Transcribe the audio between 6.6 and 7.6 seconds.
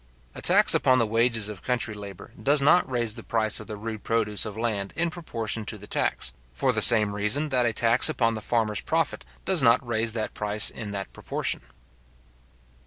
the same reason